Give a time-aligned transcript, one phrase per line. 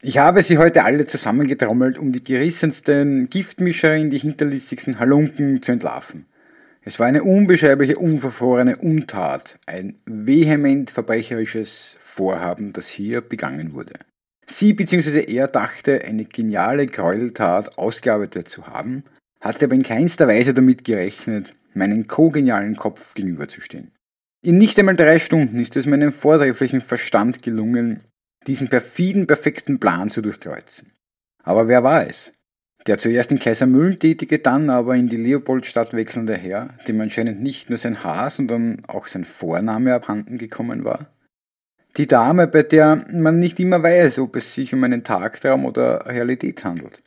[0.00, 6.26] Ich habe sie heute alle zusammengetrommelt, um die gerissensten Giftmischerin, die hinterlistigsten Halunken zu entlarven.
[6.82, 13.94] Es war eine unbeschreibliche, unverfrorene Untat, ein vehement verbrecherisches Vorhaben, das hier begangen wurde.
[14.46, 15.24] Sie bzw.
[15.24, 19.02] er dachte, eine geniale Gräueltat ausgearbeitet zu haben,
[19.40, 23.90] hatte aber in keinster Weise damit gerechnet, meinen kogenialen Kopf gegenüberzustehen.
[24.42, 28.00] In nicht einmal drei Stunden ist es meinem vortrefflichen Verstand gelungen,
[28.46, 30.92] diesen perfiden, perfekten Plan zu durchkreuzen.
[31.42, 32.32] Aber wer war es?
[32.86, 37.68] Der zuerst in Kaisermühlen tätige, dann aber in die Leopoldstadt wechselnde Herr, dem anscheinend nicht
[37.68, 41.12] nur sein Haar, sondern auch sein Vorname abhanden gekommen war?
[41.96, 46.06] Die Dame, bei der man nicht immer weiß, ob es sich um einen Tagtraum oder
[46.06, 47.02] Realität handelt.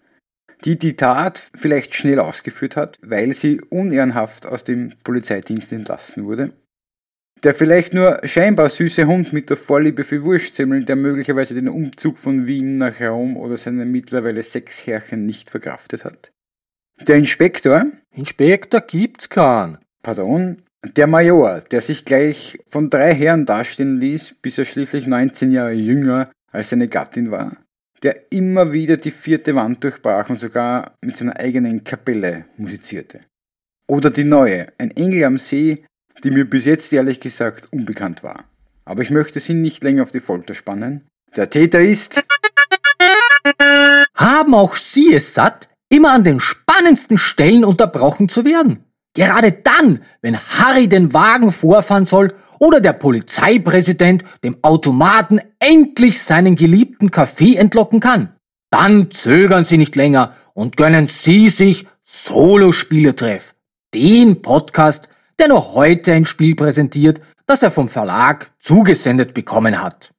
[0.66, 6.54] Die die Tat vielleicht schnell ausgeführt hat, weil sie unehrenhaft aus dem Polizeidienst entlassen wurde
[7.44, 12.18] der vielleicht nur scheinbar süße Hund mit der Vorliebe für Wurstsemmeln, der möglicherweise den Umzug
[12.18, 16.32] von Wien nach Rom oder seine mittlerweile sechs Herrchen nicht verkraftet hat?
[17.08, 17.86] Der Inspektor?
[18.12, 19.80] Inspektor gibt's keinen.
[20.04, 20.62] Pardon?
[20.96, 25.74] Der Major, der sich gleich von drei Herren dastehen ließ, bis er schließlich 19 Jahre
[25.74, 27.58] jünger als seine Gattin war,
[28.04, 33.22] der immer wieder die vierte Wand durchbrach und sogar mit seiner eigenen Kapelle musizierte.
[33.88, 35.84] Oder die neue, ein Engel am See,
[36.24, 38.46] die mir bis jetzt ehrlich gesagt unbekannt war.
[38.86, 41.08] Aber ich möchte Sie nicht länger auf die Folter spannen.
[41.36, 42.24] Der Täter ist.
[44.16, 48.84] Haben auch Sie es satt, immer an den spannendsten Stellen unterbrochen zu werden?
[49.14, 56.56] Gerade dann, wenn Harry den Wagen vorfahren soll oder der Polizeipräsident dem Automaten endlich seinen
[56.56, 58.36] geliebten Kaffee entlocken kann.
[58.70, 63.54] Dann zögern Sie nicht länger und gönnen Sie sich Solo-Spieletreff,
[63.94, 65.10] den Podcast,
[65.42, 70.14] der noch heute ein Spiel präsentiert, das er vom Verlag zugesendet bekommen hat.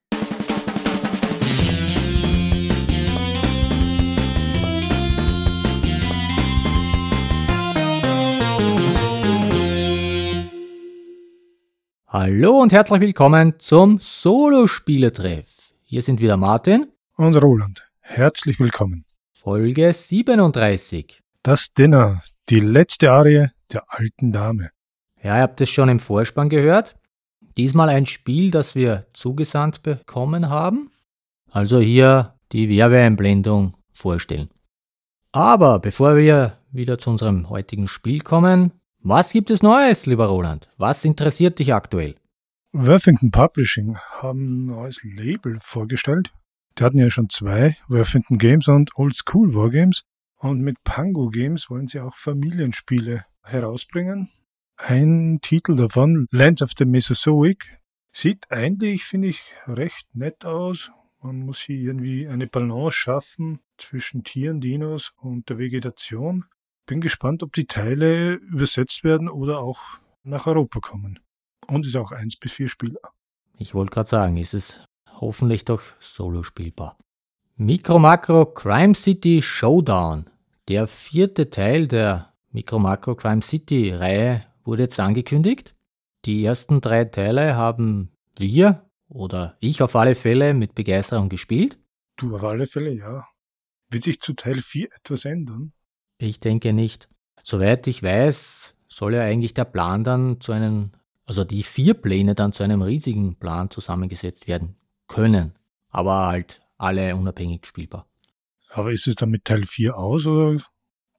[12.08, 15.72] Hallo und herzlich willkommen zum Solo-Spieletreff.
[15.84, 17.88] Hier sind wieder Martin und Roland.
[18.00, 19.04] Herzlich willkommen.
[19.32, 21.22] Folge 37.
[21.44, 24.70] Das Dinner, die letzte Arie der alten Dame.
[25.22, 26.96] Ja, ihr habt es schon im Vorspann gehört.
[27.56, 30.90] Diesmal ein Spiel, das wir zugesandt bekommen haben.
[31.50, 34.48] Also hier die Werbeeinblendung vorstellen.
[35.32, 40.68] Aber bevor wir wieder zu unserem heutigen Spiel kommen, was gibt es Neues, lieber Roland?
[40.76, 42.14] Was interessiert dich aktuell?
[42.72, 46.32] Worthington Publishing haben ein neues Label vorgestellt.
[46.78, 50.04] Die hatten ja schon zwei, Worthington Games und Old School Wargames.
[50.36, 54.30] Und mit Pango Games wollen sie auch Familienspiele herausbringen.
[54.84, 57.78] Ein Titel davon, Lands of the Mesozoic,
[58.10, 60.90] sieht eigentlich, finde ich, recht nett aus.
[61.20, 66.46] Man muss hier irgendwie eine Balance schaffen zwischen Tieren, Dinos und der Vegetation.
[66.84, 69.78] Bin gespannt, ob die Teile übersetzt werden oder auch
[70.24, 71.20] nach Europa kommen.
[71.68, 73.00] Und ist auch 1 bis 4 Spieler.
[73.58, 74.76] Ich wollte gerade sagen, ist es
[75.20, 76.98] hoffentlich doch solo spielbar.
[77.54, 80.28] Micro Macro Crime City Showdown.
[80.66, 85.74] Der vierte Teil der Micro Macro Crime City Reihe wurde jetzt angekündigt.
[86.24, 91.78] Die ersten drei Teile haben wir oder ich auf alle Fälle mit Begeisterung gespielt.
[92.16, 93.26] Du auf alle Fälle, ja.
[93.90, 95.72] Wird sich zu Teil 4 etwas ändern?
[96.18, 97.08] Ich denke nicht.
[97.42, 100.92] Soweit ich weiß, soll ja eigentlich der Plan dann zu einem,
[101.24, 104.76] also die vier Pläne dann zu einem riesigen Plan zusammengesetzt werden
[105.08, 105.54] können.
[105.88, 108.06] Aber halt alle unabhängig spielbar.
[108.70, 110.62] Aber ist es dann mit Teil 4 aus oder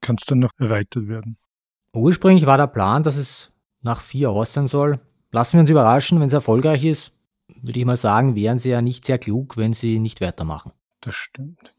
[0.02, 1.38] kann es dann noch erweitert werden?
[1.96, 5.00] Ursprünglich war der Plan, dass es nach vier aus sein soll.
[5.32, 7.12] Lassen wir uns überraschen, wenn es erfolgreich ist.
[7.62, 10.72] Würde ich mal sagen, wären sie ja nicht sehr klug, wenn sie nicht weitermachen.
[11.02, 11.74] Das stimmt.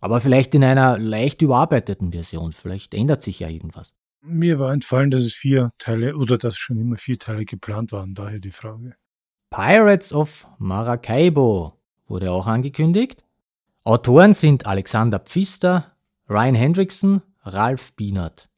[0.00, 2.52] Aber vielleicht in einer leicht überarbeiteten Version.
[2.52, 3.92] Vielleicht ändert sich ja irgendwas.
[4.22, 8.14] Mir war entfallen, dass es vier Teile oder dass schon immer vier Teile geplant waren.
[8.14, 8.96] Daher die Frage.
[9.50, 11.74] Pirates of Maracaibo
[12.08, 13.22] wurde auch angekündigt.
[13.84, 15.92] Autoren sind Alexander Pfister,
[16.28, 18.48] Ryan Hendrickson, Ralph Bienert.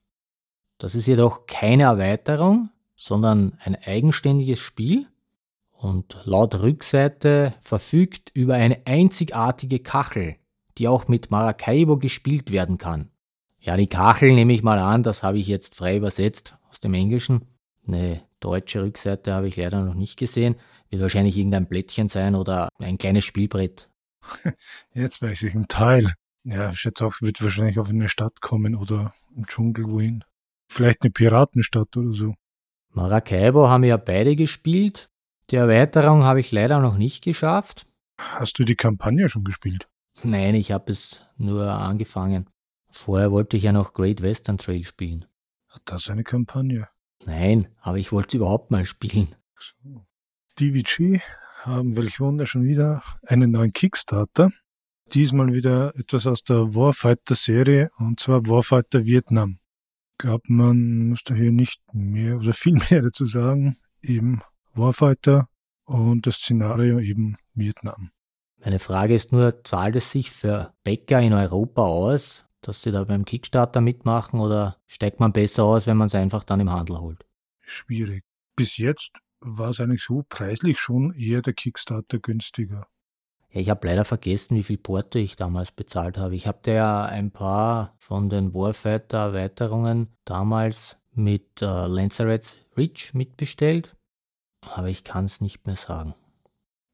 [0.78, 5.06] Das ist jedoch keine Erweiterung, sondern ein eigenständiges Spiel
[5.72, 10.36] und laut Rückseite verfügt über eine einzigartige Kachel,
[10.78, 13.10] die auch mit Maracaibo gespielt werden kann.
[13.60, 16.94] Ja, die Kachel nehme ich mal an, das habe ich jetzt frei übersetzt aus dem
[16.94, 17.42] Englischen.
[17.86, 20.56] Eine deutsche Rückseite habe ich leider noch nicht gesehen.
[20.90, 23.90] Wird wahrscheinlich irgendein Blättchen sein oder ein kleines Spielbrett.
[24.94, 26.14] Jetzt weiß ich ein Teil.
[26.44, 30.24] Ja, ich schätze auch, wird wahrscheinlich auf eine Stadt kommen oder im Dschungel wohin.
[30.68, 32.34] Vielleicht eine Piratenstadt oder so.
[32.90, 35.08] Maracaibo haben wir ja beide gespielt.
[35.50, 37.86] Die Erweiterung habe ich leider noch nicht geschafft.
[38.18, 39.88] Hast du die Kampagne schon gespielt?
[40.22, 42.50] Nein, ich habe es nur angefangen.
[42.90, 45.24] Vorher wollte ich ja noch Great Western Trail spielen.
[45.68, 46.88] Hat das eine Kampagne?
[47.24, 49.34] Nein, aber ich wollte es überhaupt mal spielen.
[49.58, 50.06] So.
[50.58, 51.20] DVG
[51.62, 54.50] haben, welch Wunder, schon wieder einen neuen Kickstarter.
[55.12, 59.58] Diesmal wieder etwas aus der Warfighter-Serie, und zwar Warfighter Vietnam.
[60.20, 63.76] Ich glaube, man muss da hier nicht mehr oder viel mehr dazu sagen.
[64.02, 64.42] Eben
[64.74, 65.48] Warfighter
[65.84, 68.10] und das Szenario eben Vietnam.
[68.58, 73.04] Meine Frage ist nur, zahlt es sich für Bäcker in Europa aus, dass sie da
[73.04, 76.98] beim Kickstarter mitmachen oder steigt man besser aus, wenn man es einfach dann im Handel
[76.98, 77.24] holt?
[77.60, 78.24] Schwierig.
[78.56, 82.88] Bis jetzt war es eigentlich so preislich schon eher der Kickstarter günstiger.
[83.50, 86.34] Ja, ich habe leider vergessen, wie viel Porto ich damals bezahlt habe.
[86.34, 93.96] Ich habe ja ein paar von den Warfighter-Erweiterungen damals mit äh, Lancerets Reach mitbestellt,
[94.70, 96.14] aber ich kann es nicht mehr sagen.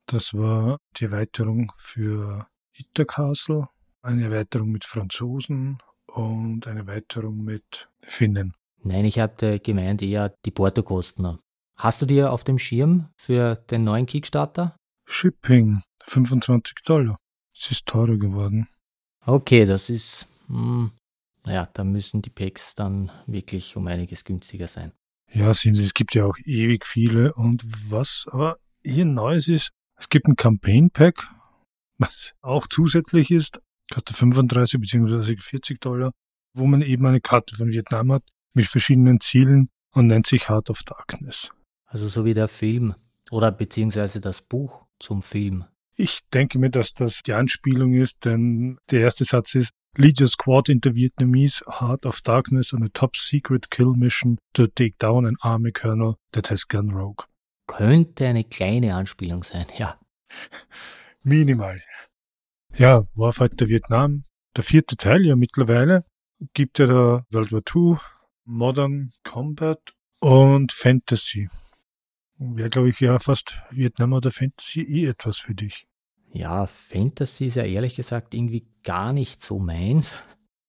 [0.07, 3.69] Das war die Erweiterung für Ita Castle,
[4.03, 8.55] eine Erweiterung mit Franzosen und eine Erweiterung mit Finnen.
[8.83, 11.39] Nein, ich hatte gemeint eher die Portokosten.
[11.77, 14.77] Hast du dir auf dem Schirm für den neuen Kickstarter?
[15.07, 17.17] Shipping 25 Dollar.
[17.55, 18.69] Es ist teurer geworden.
[19.27, 20.27] Okay, das ist.
[20.49, 20.91] Hm,
[21.45, 24.93] naja, da müssen die Packs dann wirklich um einiges günstiger sein.
[25.33, 25.95] Ja, sind es.
[25.95, 27.35] gibt ja auch ewig viele.
[27.35, 31.29] Und was aber hier Neues ist, es gibt ein Campaign Pack,
[31.99, 33.61] was auch zusätzlich ist,
[33.93, 35.37] kostet 35 bzw.
[35.37, 36.13] 40 Dollar,
[36.55, 38.23] wo man eben eine Karte von Vietnam hat
[38.55, 41.51] mit verschiedenen Zielen und nennt sich Heart of Darkness.
[41.87, 42.95] Also so wie der Film
[43.31, 45.65] oder beziehungsweise das Buch zum Film.
[45.97, 50.27] Ich denke mir, dass das die Anspielung ist, denn der erste Satz ist Lead your
[50.27, 55.25] squad into Vietnamese Heart of Darkness on a top secret kill mission to take down
[55.25, 57.25] an army colonel that has gone rogue.
[57.69, 59.99] Könnte eine kleine Anspielung sein, ja.
[61.23, 61.81] Minimal.
[62.77, 64.25] Ja, Warfighter Vietnam,
[64.57, 66.05] der vierte Teil ja mittlerweile,
[66.55, 67.97] gibt ja da World War II,
[68.45, 69.81] Modern Combat
[70.19, 71.49] und Fantasy.
[72.55, 75.87] Wäre, glaube ich, ja fast Vietnam oder Fantasy eh etwas für dich.
[76.33, 80.17] Ja, Fantasy ist ja ehrlich gesagt irgendwie gar nicht so meins.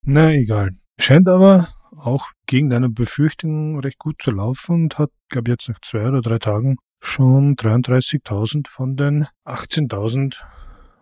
[0.04, 0.72] Na, egal.
[1.00, 1.68] Scheint aber
[1.98, 6.08] auch gegen deine Befürchtungen recht gut zu laufen und hat, glaube ich, jetzt nach zwei
[6.08, 10.38] oder drei Tagen schon 33.000 von den 18.000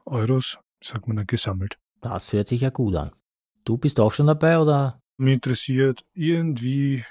[0.05, 1.77] Euros, sagt man, gesammelt.
[2.01, 3.11] Das hört sich ja gut an.
[3.65, 4.99] Du bist auch schon dabei, oder?
[5.17, 7.03] Mich interessiert irgendwie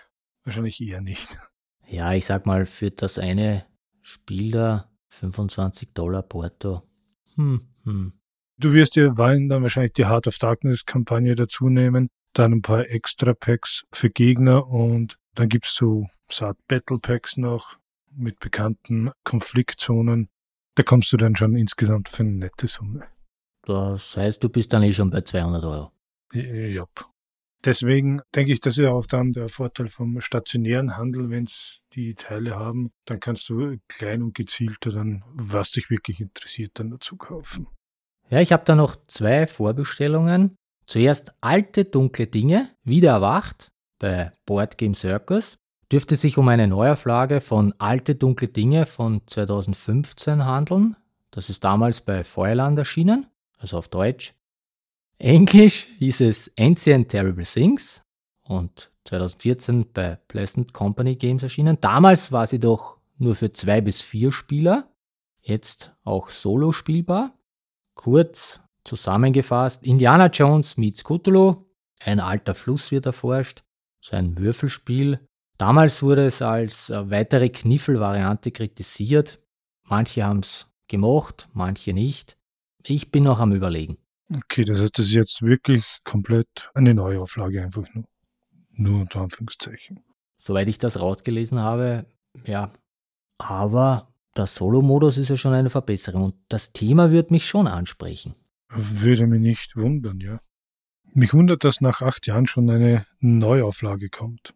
[0.45, 1.39] wahrscheinlich eher nicht.
[1.93, 3.67] Ja, ich sag mal, für das eine
[4.01, 6.83] Spiel da 25 Dollar Porto.
[7.35, 8.15] Hm, hm.
[8.57, 12.63] Du wirst dir Wein dann wahrscheinlich die Heart of Darkness Kampagne dazu nehmen, dann ein
[12.63, 17.77] paar extra Packs für Gegner und dann gibt's so Saat Battle Packs noch
[18.11, 20.31] mit bekannten Konfliktzonen.
[20.77, 23.05] Da kommst du dann schon insgesamt für eine nette Summe.
[23.67, 25.93] Das heißt, du bist dann eh schon bei 200 Euro.
[26.33, 26.87] Ja.
[27.65, 32.15] Deswegen denke ich, das ist auch dann der Vorteil vom stationären Handel, wenn es die
[32.15, 37.17] Teile haben, dann kannst du klein und gezielter dann, was dich wirklich interessiert, dann dazu
[37.17, 37.69] kaufen.
[38.31, 40.57] Ja, ich habe da noch zwei Vorbestellungen.
[40.87, 45.57] Zuerst alte dunkle Dinge, wieder erwacht bei Board Game Circus.
[45.93, 50.97] Dürfte sich um eine Neuauflage von Alte dunkle Dinge von 2015 handeln.
[51.31, 53.27] Das ist damals bei Feuerland erschienen,
[53.59, 54.35] also auf Deutsch.
[55.23, 58.03] Englisch hieß es Ancient Terrible Things
[58.43, 61.79] und 2014 bei Pleasant Company Games erschienen.
[61.81, 64.93] Damals war sie doch nur für zwei bis vier Spieler,
[65.41, 67.39] jetzt auch solo spielbar.
[67.95, 71.67] Kurz zusammengefasst, Indiana Jones meets Cthulhu,
[72.05, 73.63] ein alter Fluss wird erforscht,
[74.01, 75.21] sein Würfelspiel.
[75.57, 79.39] Damals wurde es als äh, weitere Kniffelvariante kritisiert.
[79.85, 82.37] Manche haben es gemocht, manche nicht.
[82.85, 84.02] Ich bin noch am Überlegen.
[84.31, 88.05] Okay, das heißt, das ist jetzt wirklich komplett eine Neuauflage einfach nur.
[88.71, 90.01] Nur unter Anführungszeichen.
[90.39, 92.07] Soweit ich das rausgelesen habe,
[92.45, 92.73] ja.
[93.39, 98.35] Aber der Solo-Modus ist ja schon eine Verbesserung und das Thema wird mich schon ansprechen.
[98.69, 100.41] Würde mich nicht wundern, ja.
[101.13, 104.55] Mich wundert, dass nach acht Jahren schon eine Neuauflage kommt.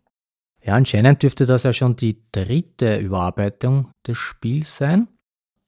[0.63, 5.09] Ja, anscheinend dürfte das ja schon die dritte Überarbeitung des Spiels sein.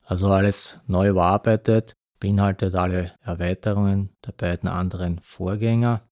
[0.03, 6.03] Also alles neu überarbeitet, beinhaltet alle Erweiterungen der beiden anderen Vorgänger.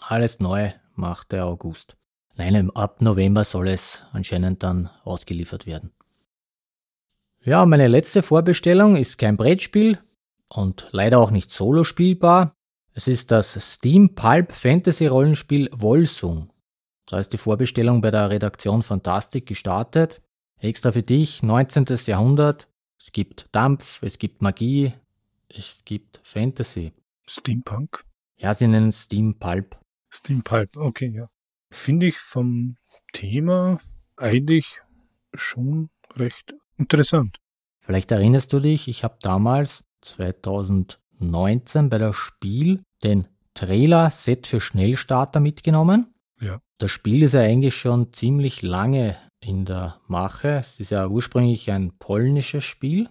[0.00, 1.96] Alles neu macht der August.
[2.36, 5.92] Nein, ab November soll es anscheinend dann ausgeliefert werden.
[7.42, 9.98] Ja, meine letzte Vorbestellung ist kein Brettspiel
[10.48, 12.52] und leider auch nicht solo spielbar.
[12.92, 16.50] Es ist das Steam Pulp Fantasy Rollenspiel Wolsung.
[17.06, 20.22] Da ist die Vorbestellung bei der Redaktion Fantastik gestartet.
[20.58, 21.86] Extra für dich, 19.
[22.06, 22.68] Jahrhundert.
[22.98, 24.94] Es gibt Dampf, es gibt Magie,
[25.58, 26.92] es gibt Fantasy.
[27.26, 28.04] Steampunk?
[28.36, 29.78] Ja, sie nennen es Steampulp.
[30.10, 31.28] Steampulp, okay, ja.
[31.70, 32.76] Finde ich vom
[33.12, 33.80] Thema
[34.16, 34.80] eigentlich
[35.34, 37.38] schon recht interessant.
[37.80, 44.60] Vielleicht erinnerst du dich, ich habe damals 2019 bei der Spiel den Trailer Set für
[44.60, 46.12] Schnellstarter mitgenommen.
[46.40, 46.60] Ja.
[46.78, 50.58] Das Spiel ist ja eigentlich schon ziemlich lange in der Mache.
[50.58, 53.08] Es ist ja ursprünglich ein polnisches Spiel.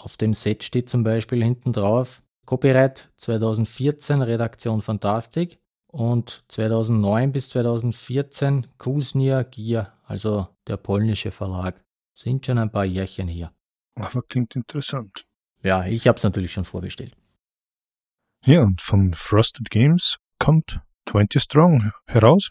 [0.00, 7.50] Auf dem Set steht zum Beispiel hinten drauf Copyright 2014 Redaktion Fantastik und 2009 bis
[7.50, 11.82] 2014 Kusnia Gier, also der polnische Verlag.
[12.14, 13.52] Sind schon ein paar Jährchen her.
[13.96, 15.26] Aber klingt interessant.
[15.62, 17.16] Ja, ich habe es natürlich schon vorbestellt.
[18.44, 22.50] Ja, und von Frosted Games kommt 20 Strong heraus.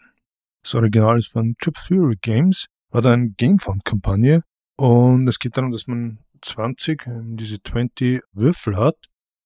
[0.63, 4.43] Das Original ist von Chip Theory Games, war da eine Gamefound-Kampagne
[4.77, 8.95] und es geht darum, dass man 20, ähm, diese 20 Würfel hat,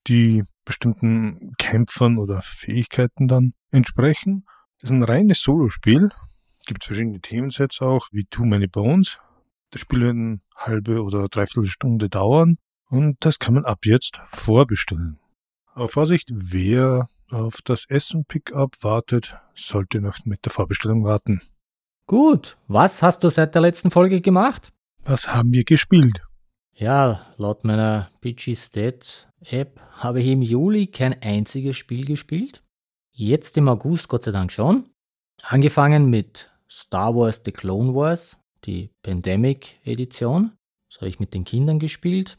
[0.07, 4.45] die bestimmten Kämpfern oder Fähigkeiten dann entsprechen.
[4.79, 6.11] Das ist ein reines Solospiel.
[6.65, 9.19] Gibt verschiedene Themensets auch, wie Too Many Bones.
[9.71, 12.57] Das Spiel wird eine halbe oder dreiviertel Stunde dauern
[12.89, 15.19] und das kann man ab jetzt vorbestellen.
[15.73, 21.41] Aber Vorsicht, wer auf das Essen-Pickup wartet, sollte noch mit der Vorbestellung warten.
[22.05, 24.73] Gut, was hast du seit der letzten Folge gemacht?
[25.03, 26.21] Was haben wir gespielt?
[26.75, 32.63] Ja, laut meiner PG Stats App habe ich im Juli kein einziges Spiel gespielt.
[33.11, 34.89] Jetzt im August Gott sei Dank schon.
[35.43, 40.53] Angefangen mit Star Wars The Clone Wars, die Pandemic Edition.
[40.89, 42.37] Das habe ich mit den Kindern gespielt.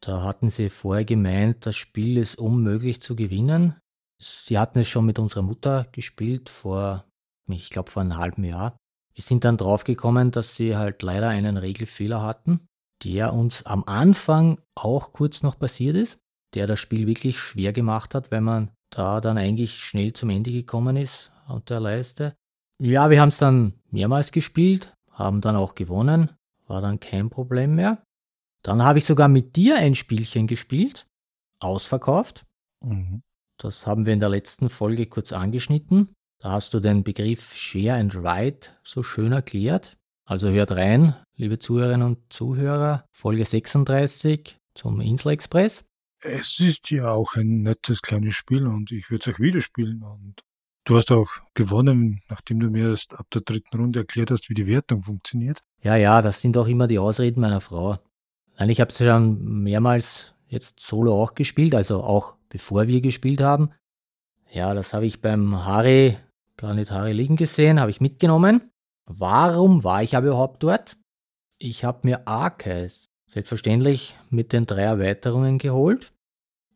[0.00, 3.76] Da hatten sie vorher gemeint, das Spiel ist unmöglich zu gewinnen.
[4.18, 7.04] Sie hatten es schon mit unserer Mutter gespielt vor,
[7.48, 8.76] ich glaube, vor einem halben Jahr.
[9.14, 12.66] Wir sind dann draufgekommen, dass sie halt leider einen Regelfehler hatten,
[13.04, 16.18] der uns am Anfang auch kurz noch passiert ist,
[16.54, 20.52] der das Spiel wirklich schwer gemacht hat, wenn man da dann eigentlich schnell zum Ende
[20.52, 22.36] gekommen ist auf der Leiste.
[22.78, 26.30] Ja, wir haben es dann mehrmals gespielt, haben dann auch gewonnen,
[26.66, 28.02] war dann kein Problem mehr.
[28.62, 31.06] Dann habe ich sogar mit dir ein Spielchen gespielt,
[31.60, 32.46] ausverkauft.
[32.80, 33.22] Mhm.
[33.58, 36.08] Das haben wir in der letzten Folge kurz angeschnitten.
[36.40, 39.96] Da hast du den Begriff Share and Write so schön erklärt.
[40.26, 45.84] Also hört rein, liebe Zuhörerinnen und Zuhörer, Folge 36 zum Insel Express.
[46.22, 50.02] Es ist ja auch ein nettes kleines Spiel und ich würde es auch wieder spielen.
[50.02, 50.40] Und
[50.84, 54.54] du hast auch gewonnen, nachdem du mir erst ab der dritten Runde erklärt hast, wie
[54.54, 55.60] die Wertung funktioniert.
[55.82, 57.98] Ja, ja, das sind auch immer die Ausreden meiner Frau.
[58.58, 63.42] Nein, ich habe es schon mehrmals jetzt solo auch gespielt, also auch bevor wir gespielt
[63.42, 63.72] haben.
[64.50, 66.16] Ja, das habe ich beim Harry,
[66.56, 68.70] Planet Harry liegen gesehen, habe ich mitgenommen.
[69.06, 70.96] Warum war ich aber überhaupt dort?
[71.58, 76.12] Ich habe mir Arceus selbstverständlich mit den drei Erweiterungen geholt.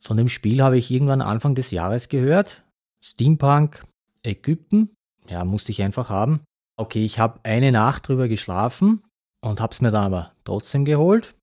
[0.01, 2.63] Von dem Spiel habe ich irgendwann Anfang des Jahres gehört.
[3.05, 3.85] Steampunk,
[4.23, 4.91] Ägypten.
[5.29, 6.41] Ja, musste ich einfach haben.
[6.77, 9.03] Okay, ich habe eine Nacht drüber geschlafen
[9.41, 11.35] und habe es mir dann aber trotzdem geholt.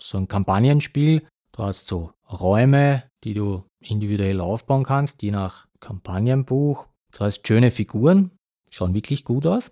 [0.00, 1.26] So ein Kampagnenspiel.
[1.52, 6.86] Du hast so Räume, die du individuell aufbauen kannst, je nach Kampagnenbuch.
[7.10, 8.30] Das heißt, schöne Figuren,
[8.70, 9.70] schauen wirklich gut aus.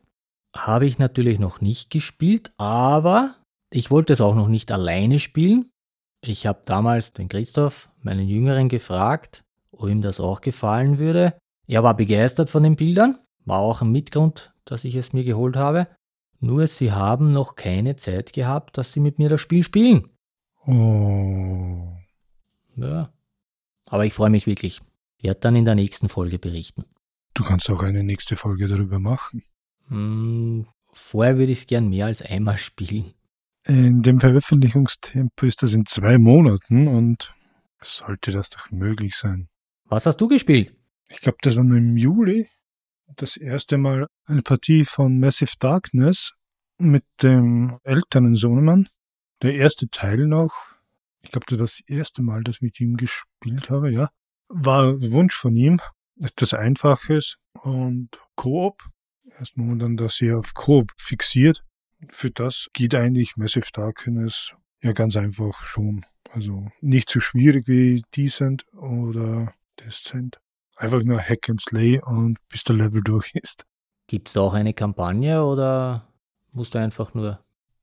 [0.54, 3.34] Habe ich natürlich noch nicht gespielt, aber
[3.70, 5.70] ich wollte es auch noch nicht alleine spielen.
[6.20, 11.38] Ich habe damals den Christoph, meinen Jüngeren, gefragt, ob ihm das auch gefallen würde.
[11.66, 15.56] Er war begeistert von den Bildern, war auch ein Mitgrund, dass ich es mir geholt
[15.56, 15.86] habe.
[16.40, 20.08] Nur sie haben noch keine Zeit gehabt, dass sie mit mir das Spiel spielen.
[20.66, 21.92] Oh.
[22.76, 23.12] Ja.
[23.86, 24.80] Aber ich freue mich wirklich.
[25.18, 26.84] Ich werde dann in der nächsten Folge berichten.
[27.34, 29.42] Du kannst auch eine nächste Folge darüber machen.
[29.88, 33.12] Hm, vorher würde ich es gern mehr als einmal spielen.
[33.64, 37.32] In dem Veröffentlichungstempo ist das in zwei Monaten und
[37.80, 39.48] sollte das doch möglich sein.
[39.84, 40.74] Was hast du gespielt?
[41.10, 42.48] Ich glaube, das war im Juli
[43.16, 46.34] das erste Mal eine Partie von Massive Darkness
[46.78, 48.88] mit dem älteren Sohnemann.
[49.42, 50.52] Der erste Teil noch,
[51.22, 54.08] ich glaube, das war das erste Mal, dass ich mit ihm gespielt habe, ja,
[54.48, 55.80] war Wunsch von ihm.
[56.20, 58.82] Etwas Einfaches und Koop.
[59.38, 61.64] Erstmal dann das hier auf Koop fixiert.
[62.10, 66.04] Für das geht eigentlich Massive Darkness ja ganz einfach schon.
[66.30, 70.38] Also nicht so schwierig wie Decent oder Descent.
[70.76, 73.64] Einfach nur Hack and Slay und bis der Level durch ist.
[74.06, 76.08] Gibt es da auch eine Kampagne oder
[76.52, 77.40] musst du einfach nur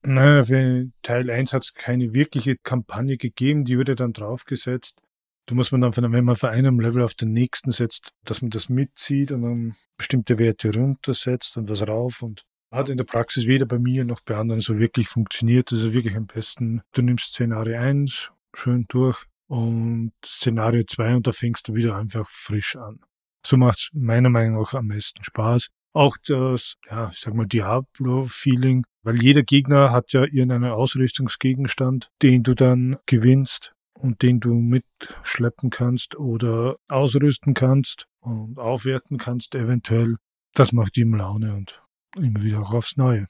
[0.07, 5.01] naja, für Teil 1 hat es keine wirkliche Kampagne gegeben, die wurde dann draufgesetzt.
[5.47, 8.41] Da muss man dann, von, wenn man von einem Level auf den nächsten setzt, dass
[8.41, 13.05] man das mitzieht und dann bestimmte Werte runtersetzt und was rauf und hat in der
[13.05, 15.71] Praxis weder bei mir noch bei anderen so wirklich funktioniert.
[15.71, 21.31] Also wirklich am besten, du nimmst Szenario 1, schön durch, und Szenario 2 und da
[21.31, 22.99] fängst du wieder einfach frisch an.
[23.45, 25.67] So macht es meiner Meinung nach am meisten Spaß.
[25.93, 32.43] Auch das, ja, ich sag mal, Diablo-Feeling, weil jeder Gegner hat ja irgendeinen Ausrüstungsgegenstand, den
[32.43, 40.17] du dann gewinnst und den du mitschleppen kannst oder ausrüsten kannst und aufwerten kannst eventuell.
[40.53, 41.83] Das macht ihm Laune und
[42.15, 43.27] immer wieder auch aufs Neue.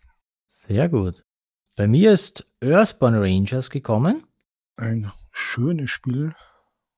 [0.48, 1.24] Sehr gut.
[1.76, 4.24] Bei mir ist Earthborn Rangers gekommen.
[4.78, 6.34] Ein schönes Spiel,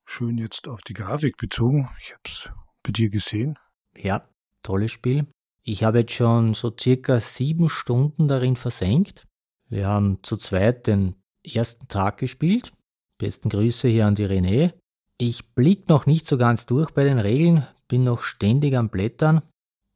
[0.04, 1.88] schön jetzt auf die Grafik bezogen.
[2.00, 2.50] Ich habe es
[2.82, 3.58] bei dir gesehen.
[3.96, 4.28] Ja,
[4.62, 5.26] tolles Spiel.
[5.62, 9.26] Ich habe jetzt schon so circa sieben Stunden darin versenkt.
[9.68, 12.72] Wir haben zu zweit den ersten Tag gespielt.
[13.18, 14.72] Besten Grüße hier an die René.
[15.18, 19.42] Ich blick noch nicht so ganz durch bei den Regeln, bin noch ständig am Blättern,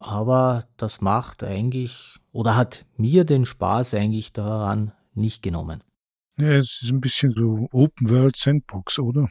[0.01, 5.85] aber das macht eigentlich oder hat mir den Spaß eigentlich daran nicht genommen.
[6.39, 9.29] Ja, es ist ein bisschen so Open World Sandbox, oder?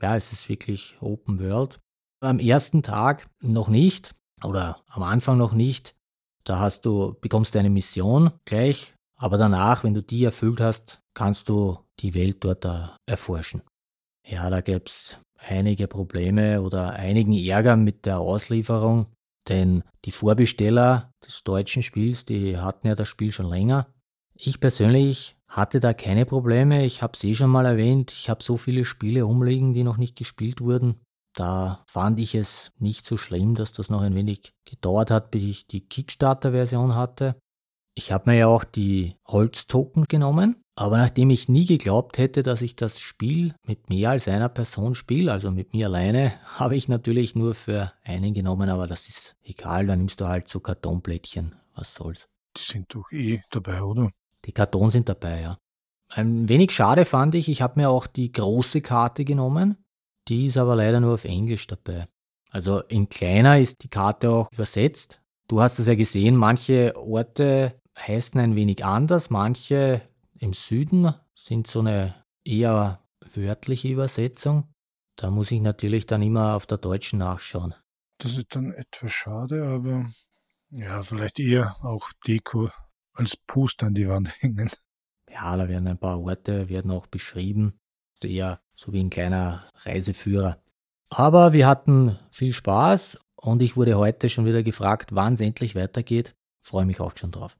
[0.00, 1.78] Ja, es ist wirklich Open World.
[2.20, 5.94] Am ersten Tag noch nicht oder am Anfang noch nicht.
[6.44, 11.02] Da hast du, bekommst du eine Mission gleich, aber danach, wenn du die erfüllt hast,
[11.12, 12.66] kannst du die Welt dort
[13.06, 13.62] erforschen.
[14.26, 19.06] Ja, da gäbe es einige Probleme oder einigen Ärger mit der Auslieferung,
[19.48, 23.86] denn die Vorbesteller des deutschen Spiels, die hatten ja das Spiel schon länger.
[24.34, 26.84] Ich persönlich hatte da keine Probleme.
[26.86, 28.12] Ich habe es eh schon mal erwähnt.
[28.12, 31.00] Ich habe so viele Spiele umliegen, die noch nicht gespielt wurden.
[31.34, 35.44] Da fand ich es nicht so schlimm, dass das noch ein wenig gedauert hat, bis
[35.44, 37.36] ich die Kickstarter-Version hatte.
[38.00, 42.62] Ich habe mir ja auch die Holztoken genommen, aber nachdem ich nie geglaubt hätte, dass
[42.62, 46.88] ich das Spiel mit mehr als einer Person spiele, also mit mir alleine, habe ich
[46.88, 51.54] natürlich nur für einen genommen, aber das ist egal, dann nimmst du halt so Kartonblättchen,
[51.74, 52.26] was soll's.
[52.56, 54.10] Die sind doch eh dabei, oder?
[54.46, 55.58] Die Karton sind dabei, ja.
[56.08, 59.76] Ein wenig schade fand ich, ich habe mir auch die große Karte genommen,
[60.26, 62.06] die ist aber leider nur auf Englisch dabei.
[62.50, 65.20] Also in kleiner ist die Karte auch übersetzt.
[65.48, 70.02] Du hast es ja gesehen, manche Orte heißen ein wenig anders, manche
[70.38, 73.00] im Süden sind so eine eher
[73.34, 74.72] wörtliche Übersetzung.
[75.16, 77.74] Da muss ich natürlich dann immer auf der deutschen nachschauen.
[78.18, 80.06] Das ist dann etwas schade, aber
[80.70, 82.70] ja, vielleicht eher auch Deko
[83.12, 84.70] als Poster an die Wand hängen.
[85.30, 87.78] Ja, da werden ein paar Orte werden auch beschrieben.
[88.22, 90.62] Eher so wie ein kleiner Reiseführer.
[91.08, 95.74] Aber wir hatten viel Spaß und ich wurde heute schon wieder gefragt, wann es endlich
[95.74, 96.36] weitergeht.
[96.60, 97.56] Freue mich auch schon drauf.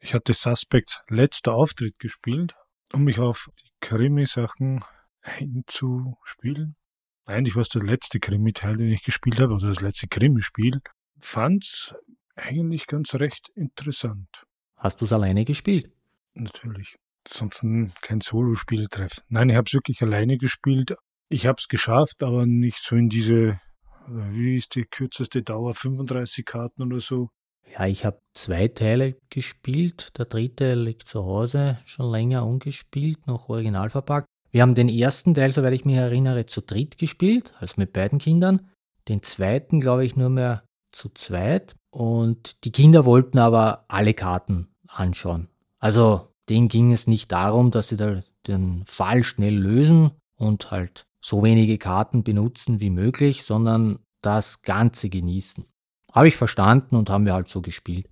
[0.00, 2.54] Ich hatte Suspects letzter Auftritt gespielt,
[2.92, 4.84] um mich auf die Krimi-Sachen
[5.22, 6.76] einzuspielen.
[7.24, 10.80] Eigentlich war es der letzte Krimi-Teil, den ich gespielt habe, also das letzte Krimi-Spiel.
[11.20, 11.94] Fand's
[12.36, 14.46] eigentlich ganz recht interessant.
[14.76, 15.90] Hast du es alleine gespielt?
[16.34, 16.96] Natürlich.
[17.26, 19.22] Ansonsten kein Solo-Spieltreff.
[19.28, 20.94] Nein, ich habe es wirklich alleine gespielt.
[21.28, 23.60] Ich habe es geschafft, aber nicht so in diese,
[24.06, 27.30] wie ist die kürzeste Dauer, 35 Karten oder so.
[27.72, 30.18] Ja, ich habe zwei Teile gespielt.
[30.18, 34.26] Der dritte liegt zu Hause, schon länger ungespielt, noch original verpackt.
[34.50, 38.18] Wir haben den ersten Teil, soweit ich mich erinnere, zu dritt gespielt, also mit beiden
[38.18, 38.70] Kindern.
[39.08, 41.74] Den zweiten, glaube ich, nur mehr zu zweit.
[41.90, 45.48] Und die Kinder wollten aber alle Karten anschauen.
[45.78, 51.04] Also denen ging es nicht darum, dass sie da den Fall schnell lösen und halt
[51.20, 55.66] so wenige Karten benutzen wie möglich, sondern das Ganze genießen.
[56.12, 58.08] Habe ich verstanden und haben wir halt so gespielt.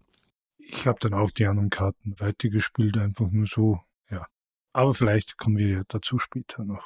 [0.58, 3.80] Ich habe dann auch die anderen Karten weitergespielt, einfach nur so,
[4.10, 4.26] ja.
[4.72, 6.82] Aber vielleicht kommen wir dazu später noch.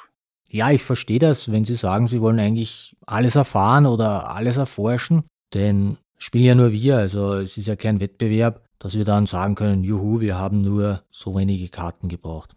[0.47, 5.23] Ja, ich verstehe das, wenn Sie sagen, Sie wollen eigentlich alles erfahren oder alles erforschen,
[5.53, 9.55] denn spielen ja nur wir, also es ist ja kein Wettbewerb, dass wir dann sagen
[9.55, 12.55] können, juhu, wir haben nur so wenige Karten gebraucht.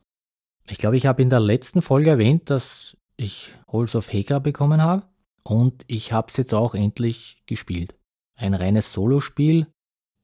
[0.69, 4.83] Ich glaube, ich habe in der letzten Folge erwähnt, dass ich Halls of Hagar bekommen
[4.83, 5.05] habe
[5.43, 7.95] und ich habe es jetzt auch endlich gespielt.
[8.37, 9.68] Ein reines Solospiel,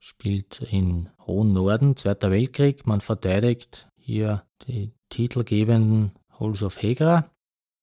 [0.01, 2.87] spielt in hohen Norden, Zweiter Weltkrieg.
[2.87, 7.29] Man verteidigt hier die titelgebenden Halls of Hagra.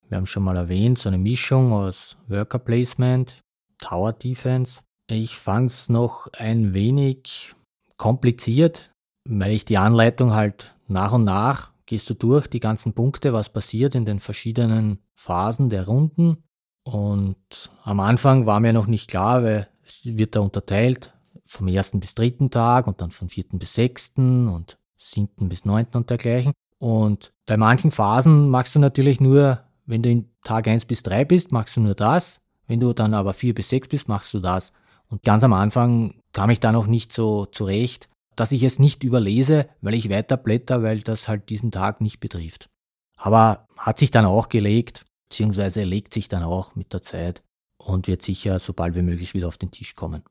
[0.10, 3.42] Wir haben schon mal erwähnt, so eine Mischung aus Worker Placement,
[3.78, 4.82] Tower Defense.
[5.10, 7.54] Ich fand es noch ein wenig
[7.98, 8.92] kompliziert,
[9.28, 13.50] weil ich die Anleitung halt nach und nach gehst du durch die ganzen Punkte, was
[13.50, 16.44] passiert in den verschiedenen Phasen der Runden.
[16.84, 21.14] Und am Anfang war mir noch nicht klar, weil es wird da unterteilt
[21.46, 25.98] vom ersten bis dritten Tag und dann vom vierten bis sechsten und siebten bis neunten
[25.98, 26.54] und dergleichen.
[26.80, 31.26] Und bei manchen Phasen machst du natürlich nur, wenn du in Tag 1 bis 3
[31.26, 32.42] bist, machst du nur das.
[32.68, 34.74] Wenn du dann aber 4 bis 6 bist, machst du das.
[35.10, 39.04] Und ganz am Anfang kam ich da noch nicht so zurecht, dass ich es nicht
[39.04, 42.70] überlese, weil ich weiter blätter, weil das halt diesen Tag nicht betrifft.
[43.16, 47.44] Aber hat sich dann auch gelegt beziehungsweise legt sich dann auch mit der Zeit
[47.88, 50.24] und wird sicher so bald wie möglich wieder auf den Tisch kommen.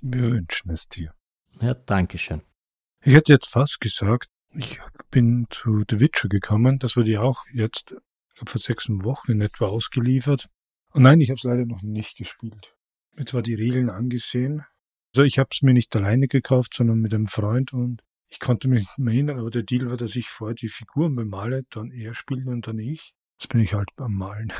[0.00, 1.12] Wir wünschen es dir.
[1.60, 2.42] Ja, Dankeschön.
[3.04, 4.78] Ich hätte jetzt fast gesagt, ich
[5.10, 6.78] bin zu The Witcher gekommen.
[6.78, 7.94] Das wurde ja auch jetzt,
[8.34, 10.48] vor sechs Wochen in etwa ausgeliefert.
[10.92, 12.74] Und nein, ich habe es leider noch nicht gespielt.
[13.16, 14.64] Mir zwar die Regeln angesehen.
[15.14, 18.68] Also ich habe es mir nicht alleine gekauft, sondern mit einem Freund und ich konnte
[18.68, 21.90] mich nicht mehr erinnern, aber der Deal war, dass ich vorher die Figuren bemale, dann
[21.90, 23.14] er spielt und dann ich.
[23.38, 24.52] Jetzt bin ich halt am Malen.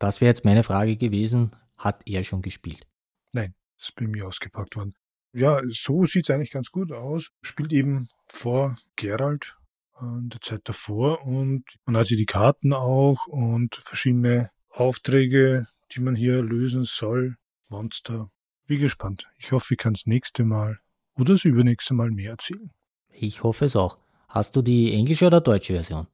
[0.00, 1.54] Das wäre jetzt meine Frage gewesen.
[1.76, 2.86] Hat er schon gespielt?
[3.32, 4.94] Nein, das ist bei mir ausgepackt worden.
[5.32, 7.30] Ja, so sieht es eigentlich ganz gut aus.
[7.42, 9.56] Spielt eben vor Gerald
[10.00, 16.00] in der Zeit davor und man hat hier die Karten auch und verschiedene Aufträge, die
[16.00, 17.36] man hier lösen soll.
[17.68, 18.30] Monster.
[18.66, 19.28] Wie gespannt.
[19.36, 20.78] Ich hoffe, ich kann das nächste Mal
[21.16, 22.70] oder das übernächste Mal mehr erzählen.
[23.10, 23.98] Ich hoffe es auch.
[24.28, 26.06] Hast du die englische oder deutsche Version?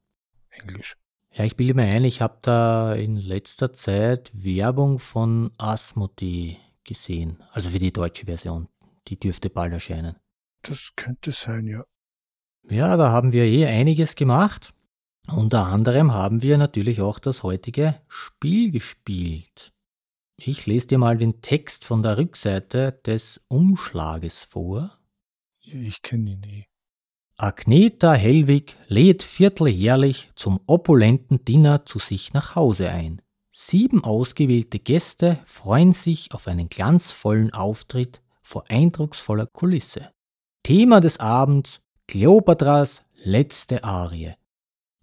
[0.50, 0.96] Englisch.
[1.32, 7.42] Ja, ich bilde mir ein, ich habe da in letzter Zeit Werbung von Asmodee gesehen,
[7.52, 8.68] also für die deutsche Version.
[9.06, 10.16] Die dürfte bald erscheinen.
[10.62, 11.84] Das könnte sein, ja.
[12.68, 14.74] Ja, da haben wir eh einiges gemacht.
[15.28, 19.72] Unter anderem haben wir natürlich auch das heutige Spiel gespielt.
[20.36, 24.98] Ich lese dir mal den Text von der Rückseite des Umschlages vor.
[25.60, 26.66] Ich kenne ihn eh.
[27.42, 33.22] Agneta Hellwig lädt vierteljährlich zum opulenten Dinner zu sich nach Hause ein.
[33.50, 40.10] Sieben ausgewählte Gäste freuen sich auf einen glanzvollen Auftritt vor eindrucksvoller Kulisse.
[40.64, 44.34] Thema des Abends Kleopatras letzte Arie.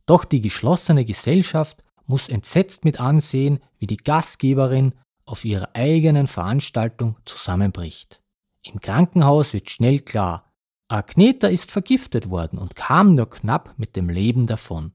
[0.05, 4.93] Doch die geschlossene Gesellschaft muss entsetzt mit ansehen, wie die Gastgeberin
[5.25, 8.21] auf ihrer eigenen Veranstaltung zusammenbricht.
[8.61, 10.46] Im Krankenhaus wird schnell klar,
[10.89, 14.93] Agneta ist vergiftet worden und kam nur knapp mit dem Leben davon.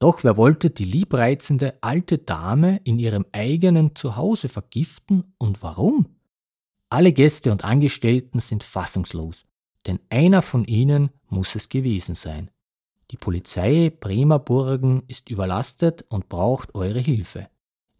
[0.00, 6.16] Doch wer wollte die liebreizende alte Dame in ihrem eigenen Zuhause vergiften und warum?
[6.88, 9.44] Alle Gäste und Angestellten sind fassungslos,
[9.86, 12.50] denn einer von ihnen muss es gewesen sein.
[13.12, 17.48] Die Polizei Bremerburgen ist überlastet und braucht eure Hilfe.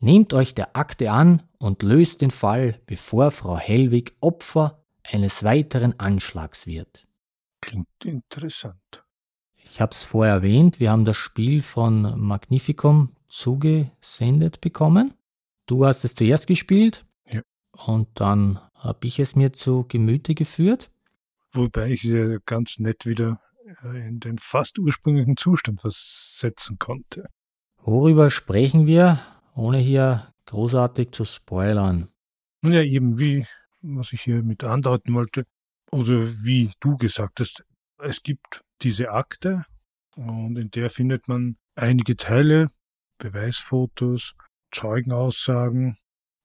[0.00, 6.00] Nehmt euch der Akte an und löst den Fall, bevor Frau Hellwig Opfer eines weiteren
[6.00, 7.06] Anschlags wird.
[7.60, 9.04] Klingt interessant.
[9.56, 15.14] Ich habe es vorher erwähnt, wir haben das Spiel von Magnificum zugesendet bekommen.
[15.66, 17.04] Du hast es zuerst gespielt.
[17.26, 17.42] Ja.
[17.86, 20.90] Und dann habe ich es mir zu Gemüte geführt.
[21.52, 23.40] Wobei ich sie ganz nett wieder
[23.84, 27.28] äh, in den fast ursprünglichen Zustand versetzen konnte.
[27.78, 29.20] Worüber sprechen wir,
[29.54, 32.08] ohne hier großartig zu spoilern?
[32.62, 33.46] Nun ja, eben wie,
[33.80, 35.46] was ich hier mit andeuten wollte,
[35.90, 37.64] oder wie du gesagt hast,
[37.98, 39.64] es gibt diese Akte
[40.16, 42.68] und in der findet man einige Teile,
[43.18, 44.34] Beweisfotos,
[44.70, 45.96] Zeugenaussagen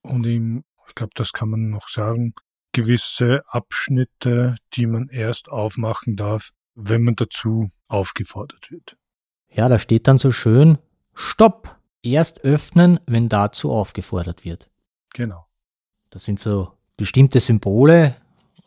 [0.02, 2.34] und im, ich glaube, das kann man noch sagen,
[2.74, 8.98] gewisse Abschnitte, die man erst aufmachen darf, wenn man dazu aufgefordert wird.
[9.50, 10.78] Ja, da steht dann so schön,
[11.14, 11.80] Stopp!
[12.02, 14.70] Erst öffnen, wenn dazu aufgefordert wird.
[15.14, 15.48] Genau.
[16.12, 18.16] Das sind so bestimmte Symbole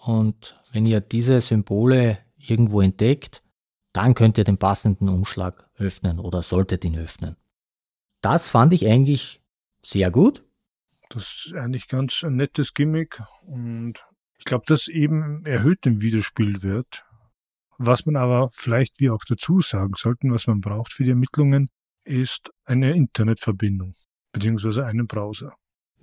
[0.00, 3.42] und wenn ihr diese Symbole irgendwo entdeckt,
[3.92, 7.36] dann könnt ihr den passenden Umschlag öffnen oder solltet ihn öffnen.
[8.20, 9.40] Das fand ich eigentlich
[9.82, 10.44] sehr gut.
[11.08, 13.94] Das ist eigentlich ganz ein nettes Gimmick und
[14.38, 17.04] ich glaube, das eben erhöht den Wiederspielwert.
[17.78, 21.70] Was man aber vielleicht wie auch dazu sagen sollten, was man braucht für die Ermittlungen,
[22.04, 23.94] ist eine Internetverbindung
[24.32, 25.54] beziehungsweise einen Browser.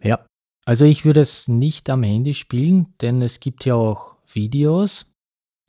[0.02, 0.26] Ja,
[0.66, 5.06] also ich würde es nicht am Handy spielen, denn es gibt ja auch Videos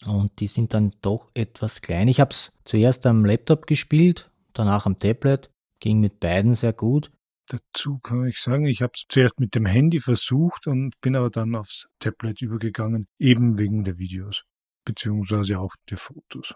[0.04, 2.08] und die sind dann doch etwas klein.
[2.08, 5.50] Ich habe es zuerst am Laptop gespielt, danach am Tablet,
[5.80, 7.10] ging mit beiden sehr gut.
[7.48, 11.30] Dazu kann ich sagen, ich habe es zuerst mit dem Handy versucht und bin aber
[11.30, 14.42] dann aufs Tablet übergegangen, eben wegen der Videos,
[14.84, 16.54] beziehungsweise auch der Fotos.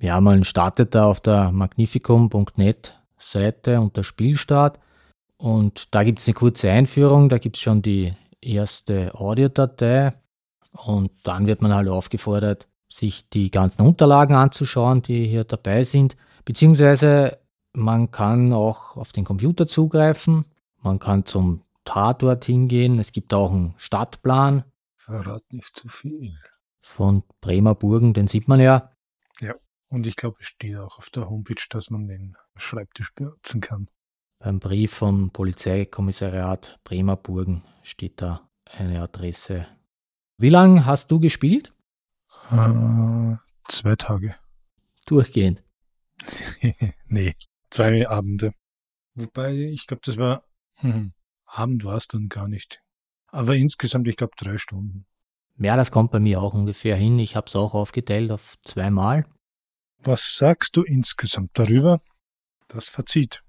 [0.00, 4.80] Ja, man startet da auf der magnificum.net Seite unter Spielstart
[5.36, 10.14] und da gibt es eine kurze Einführung, da gibt es schon die erste Audiodatei
[10.72, 16.16] und dann wird man halt aufgefordert, sich die ganzen Unterlagen anzuschauen, die hier dabei sind,
[16.44, 17.38] beziehungsweise
[17.72, 20.44] man kann auch auf den Computer zugreifen,
[20.82, 24.64] man kann zum Tatort hingehen, es gibt auch einen Stadtplan.
[24.96, 26.36] Verrat nicht zu viel.
[26.82, 28.90] Von Bremer Burgen, den sieht man ja.
[29.40, 29.54] Ja,
[29.88, 33.88] und ich glaube, es steht auch auf der Homepage, dass man den Schreibtisch benutzen kann.
[34.38, 39.66] Beim Brief vom Polizeikommissariat Bremer Burgen steht da eine Adresse.
[40.40, 41.74] Wie lange hast du gespielt?
[42.50, 44.36] Äh, zwei Tage.
[45.04, 45.62] Durchgehend.
[47.08, 47.34] nee,
[47.68, 48.54] zwei Abende.
[49.14, 50.42] Wobei, ich glaube, das war
[50.76, 51.12] Hm.
[51.44, 52.80] Abend war es dann gar nicht.
[53.28, 55.04] Aber insgesamt, ich glaube, drei Stunden.
[55.58, 57.18] Ja, das kommt bei mir auch ungefähr hin.
[57.18, 59.26] Ich habe es auch aufgeteilt auf zweimal.
[59.98, 62.00] Was sagst du insgesamt darüber?
[62.68, 63.42] Das verzieht.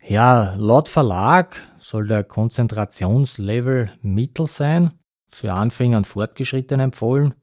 [0.00, 4.96] Ja, laut Verlag soll der Konzentrationslevel mittel sein,
[5.34, 7.34] für Anfänger und Fortgeschrittene empfohlen.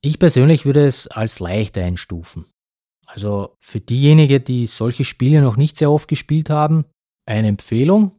[0.00, 2.46] Ich persönlich würde es als leicht einstufen.
[3.06, 6.84] Also für diejenigen, die solche Spiele noch nicht sehr oft gespielt haben,
[7.26, 8.12] eine Empfehlung.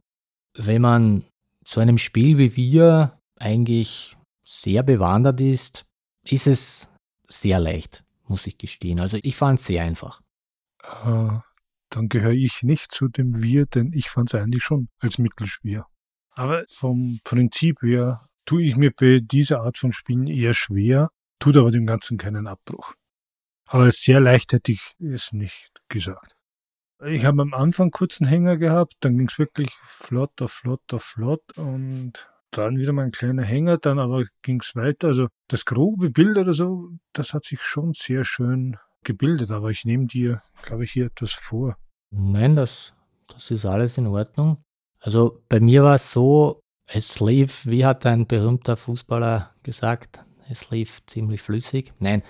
[0.56, 1.24] Wenn man
[1.64, 5.84] zu einem Spiel wie wir eigentlich sehr bewandert ist,
[6.24, 6.88] ist es
[7.28, 9.00] sehr leicht, muss ich gestehen.
[9.00, 10.22] Also ich fand es sehr einfach.
[10.82, 11.38] Äh,
[11.90, 15.86] dann gehöre ich nicht zu dem Wir, denn ich fand es eigentlich schon als mittelschwer.
[16.30, 21.56] Aber vom Prinzip her tue ich mir bei dieser Art von Spielen eher schwer, tut
[21.56, 22.94] aber dem Ganzen keinen Abbruch.
[23.66, 26.36] Aber sehr leicht hätte ich es nicht gesagt.
[27.04, 31.02] Ich habe am Anfang kurzen Hänger gehabt, dann ging es wirklich flott auf flott auf
[31.02, 35.08] flott und dann wieder mal ein kleiner Hänger, dann aber ging es weiter.
[35.08, 39.84] Also das grobe Bild oder so, das hat sich schon sehr schön gebildet, aber ich
[39.84, 41.76] nehme dir, glaube ich, hier etwas vor.
[42.10, 42.94] Nein, das,
[43.28, 44.62] das ist alles in Ordnung.
[44.98, 50.70] Also bei mir war es so, es lief, wie hat ein berühmter Fußballer gesagt, es
[50.70, 51.92] lief ziemlich flüssig.
[51.98, 52.22] Nein,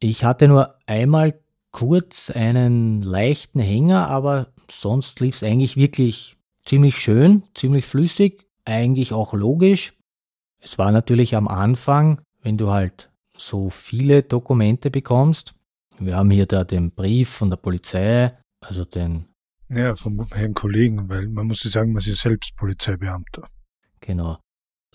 [0.00, 1.40] ich hatte nur einmal
[1.72, 9.12] kurz einen leichten Hänger, aber sonst lief es eigentlich wirklich ziemlich schön, ziemlich flüssig, eigentlich
[9.12, 9.94] auch logisch.
[10.60, 15.54] Es war natürlich am Anfang, wenn du halt so viele Dokumente bekommst.
[15.98, 19.26] Wir haben hier da den Brief von der Polizei, also den.
[19.70, 23.48] Ja, vom Herrn Kollegen, weil man muss sagen, man ist selbst Polizeibeamter.
[24.00, 24.38] Genau.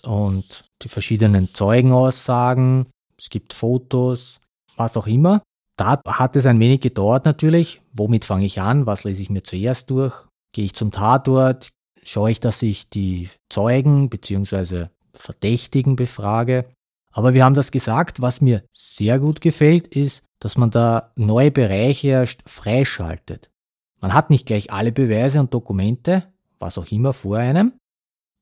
[0.02, 2.86] Und die verschiedenen Zeugenaussagen,
[3.18, 4.40] es gibt Fotos,
[4.76, 5.42] was auch immer.
[5.76, 7.82] Da hat es ein wenig gedauert natürlich.
[7.92, 8.86] Womit fange ich an?
[8.86, 10.26] Was lese ich mir zuerst durch?
[10.52, 11.68] Gehe ich zum Tatort?
[12.02, 14.88] Schaue ich, dass ich die Zeugen bzw.
[15.12, 16.66] Verdächtigen befrage?
[17.12, 21.50] Aber wir haben das gesagt, was mir sehr gut gefällt, ist, dass man da neue
[21.50, 23.50] Bereiche erst freischaltet.
[24.04, 27.72] Man hat nicht gleich alle Beweise und Dokumente, was auch immer vor einem.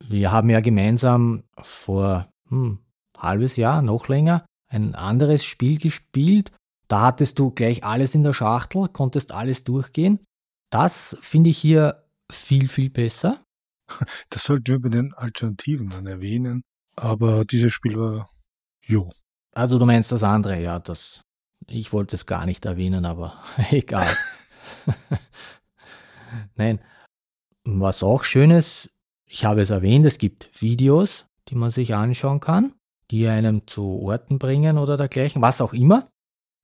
[0.09, 2.81] Wir haben ja gemeinsam vor hm,
[3.16, 6.51] halbes Jahr, noch länger, ein anderes Spiel gespielt.
[6.88, 10.18] Da hattest du gleich alles in der Schachtel, konntest alles durchgehen.
[10.68, 13.44] Das finde ich hier viel, viel besser.
[14.31, 16.64] Das sollten wir bei den Alternativen dann erwähnen.
[16.96, 18.29] Aber dieses Spiel war
[18.85, 19.12] jo.
[19.55, 21.22] Also du meinst das andere, ja, das.
[21.68, 24.12] Ich wollte es gar nicht erwähnen, aber egal.
[26.57, 26.81] Nein.
[27.64, 28.90] Was auch schön ist,
[29.27, 32.75] ich habe es erwähnt, es gibt Videos, die man sich anschauen kann
[33.12, 36.09] die einem zu Orten bringen oder dergleichen, was auch immer.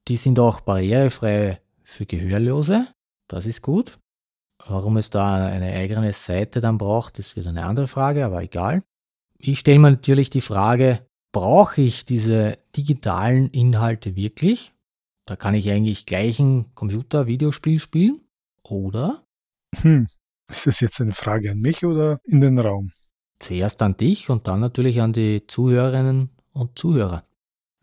[0.08, 2.88] Die sind auch barrierefrei für Gehörlose.
[3.28, 3.98] Das ist gut.
[4.66, 8.82] Warum es da eine eigene Seite dann braucht, ist wieder eine andere Frage, aber egal.
[9.38, 14.72] Ich stelle mir natürlich die Frage, brauche ich diese digitalen Inhalte wirklich?
[15.28, 18.22] Da kann ich eigentlich gleich ein Computer-Videospiel spielen.
[18.62, 19.26] Oder?
[19.76, 20.06] Hm.
[20.50, 22.92] Ist das jetzt eine Frage an mich oder in den Raum?
[23.38, 27.26] Zuerst an dich und dann natürlich an die Zuhörerinnen und Zuhörer.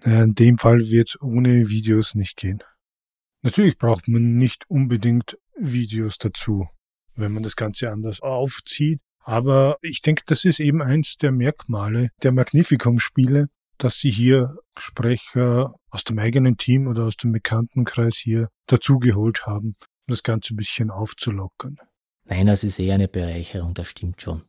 [0.04, 2.64] In dem Fall wird es ohne Videos nicht gehen.
[3.44, 6.68] Natürlich braucht man nicht unbedingt Videos dazu,
[7.14, 9.02] wenn man das Ganze anders aufzieht.
[9.20, 15.76] Aber ich denke, das ist eben eins der Merkmale der Magnificum-Spiele, dass sie hier Sprecher
[15.96, 20.58] aus dem eigenen Team oder aus dem Bekanntenkreis hier dazugeholt haben, um das Ganze ein
[20.58, 21.78] bisschen aufzulockern.
[22.26, 24.44] Nein, das ist eher eine Bereicherung, das stimmt schon.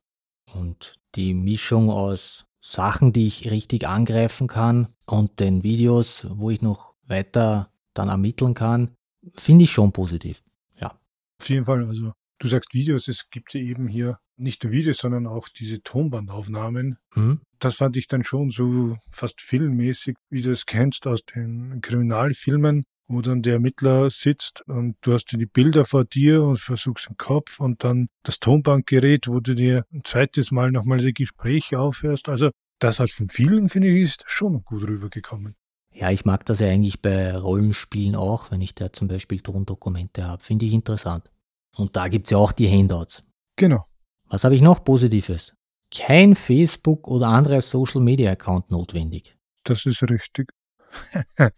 [0.52, 6.62] Und die Mischung aus Sachen, die ich richtig angreifen kann und den Videos, wo ich
[6.62, 8.96] noch weiter dann ermitteln kann,
[9.34, 10.42] finde ich schon positiv.
[10.80, 10.98] Ja.
[11.40, 14.98] Auf jeden Fall, also du sagst Videos, es gibt ja eben hier nicht nur Videos,
[14.98, 16.98] sondern auch diese Tonbandaufnahmen.
[17.14, 17.40] Mhm.
[17.58, 22.84] Das fand ich dann schon so fast filmmäßig, wie du es kennst aus den Kriminalfilmen,
[23.08, 27.16] wo dann der Ermittler sitzt und du hast die Bilder vor dir und versuchst im
[27.16, 32.28] Kopf und dann das Tonbandgerät, wo du dir ein zweites Mal nochmal die Gespräche aufhörst.
[32.28, 35.54] Also das hat von vielen, finde ich, ist schon gut rübergekommen.
[35.94, 40.26] Ja, ich mag das ja eigentlich bei Rollenspielen auch, wenn ich da zum Beispiel Tondokumente
[40.26, 40.42] habe.
[40.42, 41.30] Finde ich interessant.
[41.74, 43.24] Und da gibt es ja auch die Handouts.
[43.56, 43.86] Genau.
[44.28, 45.54] Was habe ich noch Positives?
[45.94, 49.36] Kein Facebook oder anderer Social Media Account notwendig.
[49.62, 50.52] Das ist richtig.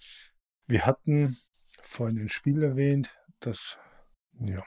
[0.66, 1.38] Wir hatten
[1.82, 3.78] vorhin ein Spiel erwähnt, das,
[4.40, 4.62] ja,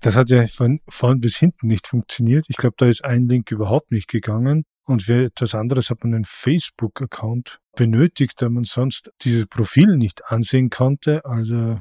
[0.00, 2.46] das hat ja von vorn bis hinten nicht funktioniert.
[2.48, 4.64] Ich glaube, da ist ein Link überhaupt nicht gegangen.
[4.84, 10.24] Und für etwas anderes hat man einen Facebook-Account benötigt, da man sonst dieses Profil nicht
[10.26, 11.24] ansehen konnte.
[11.24, 11.80] Also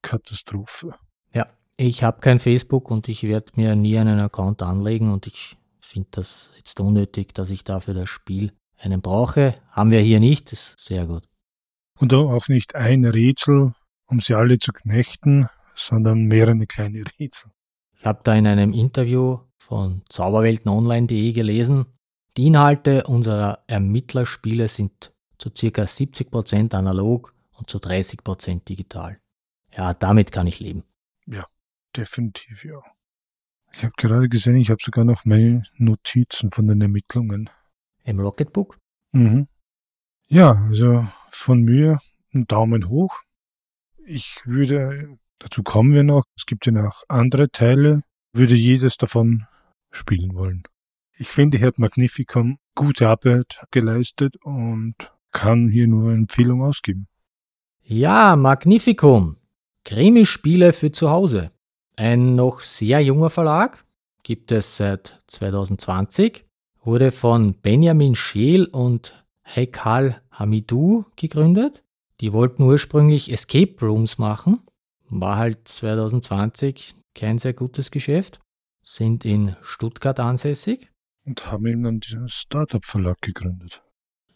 [0.00, 0.94] Katastrophe.
[1.84, 6.08] Ich habe kein Facebook und ich werde mir nie einen Account anlegen und ich finde
[6.12, 9.56] das jetzt unnötig, dass ich dafür das Spiel einen brauche.
[9.68, 11.24] Haben wir hier nicht, ist sehr gut.
[11.98, 13.74] Und auch nicht ein Rätsel,
[14.06, 17.50] um sie alle zu knechten, sondern mehrere kleine Rätsel.
[17.98, 21.86] Ich habe da in einem Interview von zauberweltenonline.de gelesen,
[22.36, 25.82] die Inhalte unserer Ermittlerspiele sind zu ca.
[25.82, 29.18] 70% analog und zu 30% digital.
[29.76, 30.84] Ja, damit kann ich leben.
[31.26, 31.46] Ja,
[31.96, 32.80] definitiv ja.
[33.74, 37.48] Ich habe gerade gesehen, ich habe sogar noch meine Notizen von den Ermittlungen.
[38.04, 38.78] Im Rocketbook?
[39.12, 39.46] Mhm.
[40.28, 41.98] Ja, also von mir
[42.34, 43.20] ein Daumen hoch.
[44.04, 48.02] Ich würde, dazu kommen wir noch, es gibt ja noch andere Teile,
[48.32, 49.46] würde jedes davon
[49.90, 50.62] spielen wollen.
[51.16, 54.94] Ich finde, hier hat Magnificum gute Arbeit geleistet und
[55.30, 57.06] kann hier nur Empfehlung ausgeben.
[57.82, 59.36] Ja, Magnificum.
[59.84, 61.50] Krimispiele für zu Hause.
[61.96, 63.84] Ein noch sehr junger Verlag,
[64.22, 66.44] gibt es seit 2020,
[66.82, 71.82] wurde von Benjamin Scheel und Hekal Hamidou gegründet.
[72.20, 74.62] Die wollten ursprünglich Escape Rooms machen,
[75.08, 78.38] war halt 2020 kein sehr gutes Geschäft,
[78.82, 80.88] sind in Stuttgart ansässig.
[81.24, 83.82] Und haben eben dann diesen Startup-Verlag gegründet.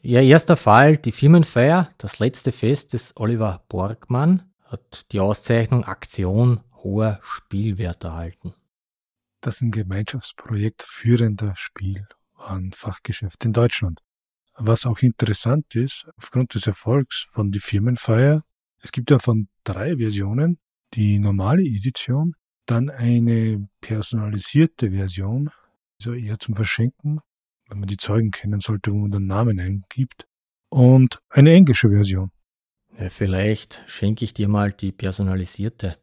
[0.03, 6.61] Ihr erster Fall, die Firmenfeier, das letzte Fest des Oliver Borgmann, hat die Auszeichnung Aktion
[6.87, 8.55] hoher Spielwert erhalten.
[9.41, 14.01] Das ist ein Gemeinschaftsprojekt führender Spielwarenfachgeschäft in Deutschland.
[14.57, 18.43] Was auch interessant ist, aufgrund des Erfolgs von die Firmenfeier,
[18.81, 20.59] es gibt ja von drei Versionen,
[20.95, 22.35] die normale Edition,
[22.67, 25.51] dann eine personalisierte Version,
[25.99, 27.21] also eher zum Verschenken,
[27.69, 30.27] wenn man die Zeugen kennen sollte, wo man den Namen eingibt,
[30.69, 32.31] und eine englische Version.
[32.99, 35.99] Ja, vielleicht schenke ich dir mal die personalisierte.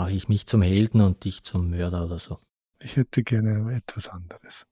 [0.00, 2.38] Mache ich mich zum Helden und dich zum Mörder oder so.
[2.82, 4.64] Ich hätte gerne etwas anderes.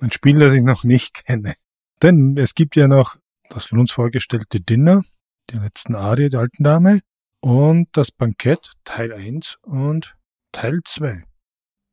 [0.00, 1.56] Ein Spiel, das ich noch nicht kenne.
[2.02, 3.14] Denn es gibt ja noch
[3.50, 5.02] das von uns vorgestellte Dinner,
[5.50, 7.00] die letzten Arie der alten Dame,
[7.40, 10.16] und das Bankett Teil 1 und
[10.50, 11.24] Teil 2.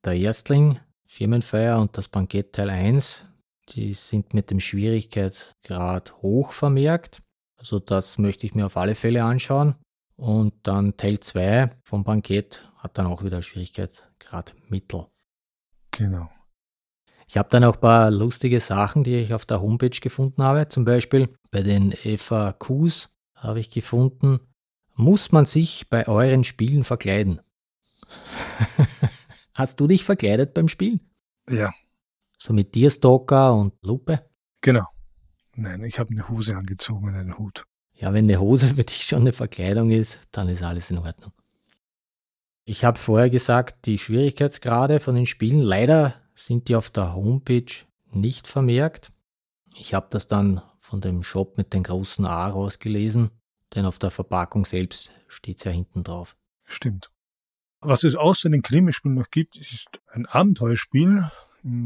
[0.06, 3.26] Der Erstling, Firmenfeier und das Bankett Teil 1,
[3.68, 7.22] die sind mit dem Schwierigkeitsgrad hoch vermerkt.
[7.58, 9.76] Also das möchte ich mir auf alle Fälle anschauen.
[10.22, 15.08] Und dann Teil 2 vom Bankett hat dann auch wieder Schwierigkeitsgrad mittel.
[15.90, 16.30] Genau.
[17.28, 20.68] Ich habe dann auch ein paar lustige Sachen, die ich auf der Homepage gefunden habe.
[20.70, 24.42] Zum Beispiel bei den FAQs habe ich gefunden,
[24.94, 27.42] muss man sich bei euren Spielen verkleiden?
[29.56, 31.00] Hast du dich verkleidet beim Spielen?
[31.50, 31.74] Ja.
[32.38, 34.30] So mit Tierstalker und Lupe?
[34.62, 34.86] Genau.
[35.56, 37.66] Nein, ich habe eine Hose angezogen und einen Hut.
[38.02, 41.32] Ja, wenn eine Hose für dich schon eine Verkleidung ist, dann ist alles in Ordnung.
[42.66, 47.72] Ich habe vorher gesagt, die Schwierigkeitsgrade von den Spielen, leider sind die auf der Homepage
[48.12, 49.12] nicht vermerkt.
[49.76, 53.30] Ich habe das dann von dem Shop mit den großen A rausgelesen,
[53.76, 56.36] denn auf der Verpackung selbst steht es ja hinten drauf.
[56.64, 57.12] Stimmt.
[57.82, 61.30] Was es außer den Krimispielen noch gibt, ist ein Abenteuerspiel.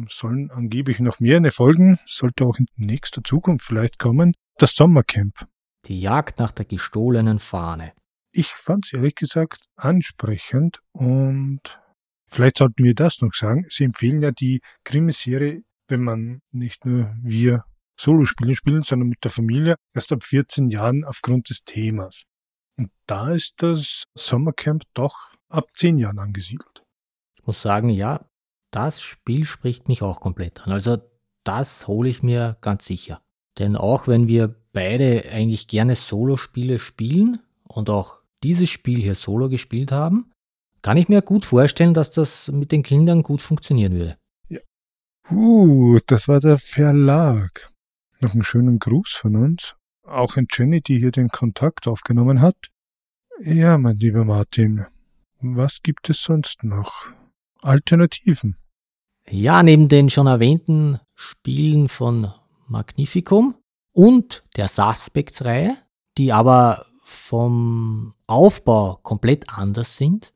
[0.10, 4.34] Sollen angeblich noch mehrere Folgen, sollte auch in nächster Zukunft vielleicht kommen.
[4.58, 5.45] Das Sommercamp.
[5.88, 7.93] Die Jagd nach der gestohlenen Fahne.
[8.32, 11.62] Ich fand es ehrlich gesagt ansprechend und
[12.28, 13.65] vielleicht sollten wir das noch sagen.
[13.69, 17.63] Sie empfehlen ja die Krimiserie, wenn man nicht nur wir
[17.98, 22.24] Solospiele spielen, sondern mit der Familie, erst ab 14 Jahren aufgrund des Themas.
[22.78, 26.84] Und da ist das Sommercamp doch ab 10 Jahren angesiedelt.
[27.38, 28.28] Ich muss sagen, ja,
[28.71, 30.74] das Spiel spricht mich auch komplett an.
[30.74, 30.98] Also
[31.45, 33.21] das hole ich mir ganz sicher.
[33.58, 39.50] Denn auch wenn wir beide eigentlich gerne Solospiele spielen und auch dieses Spiel hier solo
[39.50, 40.32] gespielt haben,
[40.84, 44.18] kann ich mir gut vorstellen, dass das mit den Kindern gut funktionieren würde.
[44.50, 44.60] Ja.
[45.32, 47.70] Uh, das war der Verlag.
[48.20, 49.76] Noch einen schönen Gruß von uns.
[50.04, 52.70] Auch an Jenny, die hier den Kontakt aufgenommen hat.
[53.40, 54.86] Ja, mein lieber Martin,
[55.42, 57.08] was gibt es sonst noch?
[57.62, 58.56] Alternativen.
[59.28, 62.32] Ja, neben den schon erwähnten Spielen von
[62.67, 63.56] Magnificum
[63.96, 65.77] und der Suspects-Reihe,
[66.17, 70.33] die aber vom Aufbau komplett anders sind,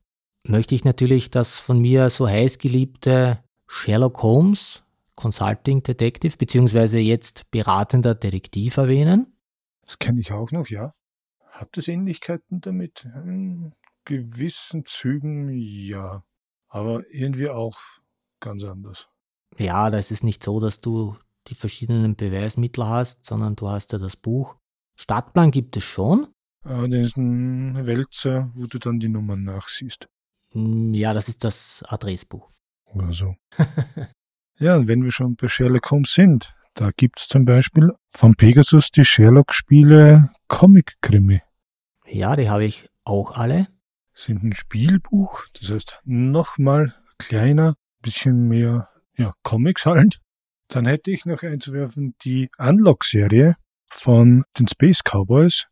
[0.47, 4.83] möchte ich natürlich das von mir so heiß geliebte Sherlock Holmes
[5.15, 9.35] Consulting Detective beziehungsweise jetzt beratender Detektiv erwähnen.
[9.83, 10.93] Das kenne ich auch noch, ja.
[11.51, 13.05] Hat es Ähnlichkeiten damit?
[13.25, 13.73] In
[14.05, 16.23] gewissen Zügen ja,
[16.69, 17.77] aber irgendwie auch
[18.39, 19.09] ganz anders.
[19.57, 21.17] Ja, das ist nicht so, dass du
[21.49, 24.57] die verschiedenen Beweismittel hast, sondern du hast ja das Buch.
[24.95, 26.27] Stadtplan gibt es schon,
[26.65, 30.07] Ah, das ist ein Wälzer, wo du dann die Nummern nachsiehst.
[30.51, 32.49] Hm, Ja, das ist das Adressbuch.
[32.93, 33.35] oder so.
[34.59, 38.91] ja, und wenn wir schon bei Sherlock Holmes sind, da gibt's zum Beispiel von Pegasus
[38.91, 41.39] die Sherlock-Spiele Comic-Krimi.
[42.07, 43.67] Ja, die habe ich auch alle.
[44.13, 50.19] Sind ein Spielbuch, das heißt nochmal kleiner, bisschen mehr ja, Comics halt.
[50.69, 53.55] Dann hätte ich noch einzuwerfen die Unlock-Serie
[53.89, 55.65] von den Space Cowboys.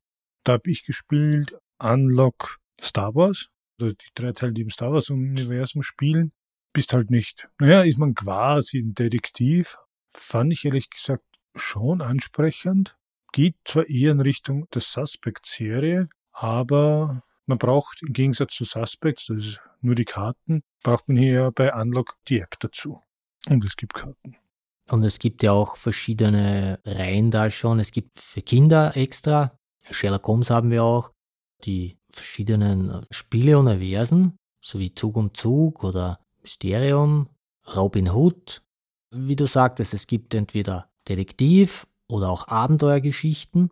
[0.43, 3.47] Da habe ich gespielt Unlock Star Wars,
[3.79, 6.31] also die drei Teile, die im Star Wars-Universum spielen.
[6.73, 9.77] Bist halt nicht, naja, ist man quasi ein Detektiv.
[10.15, 11.25] Fand ich ehrlich gesagt
[11.55, 12.97] schon ansprechend.
[13.33, 19.37] Geht zwar eher in Richtung der Suspect-Serie, aber man braucht im Gegensatz zu Suspects, das
[19.37, 22.99] ist nur die Karten, braucht man hier bei Unlock die App dazu.
[23.47, 24.37] Und es gibt Karten.
[24.89, 27.79] Und es gibt ja auch verschiedene Reihen da schon.
[27.79, 29.57] Es gibt für Kinder extra.
[29.89, 31.11] Sherlock Holmes haben wir auch.
[31.63, 37.29] Die verschiedenen Spiele und Aversen, sowie Zug um Zug oder Mysterium,
[37.75, 38.61] Robin Hood.
[39.11, 43.71] Wie du sagtest, es gibt entweder Detektiv oder auch Abenteuergeschichten.